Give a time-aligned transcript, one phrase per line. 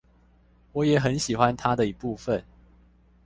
[0.71, 2.43] 我也很喜歡他的一部分